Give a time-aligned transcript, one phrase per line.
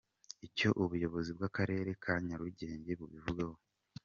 [0.47, 3.55] Icyo ubuyobozi bw’Akarere ka Nyarugenge bubivugaho.